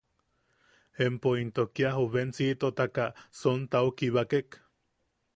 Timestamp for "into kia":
1.41-1.91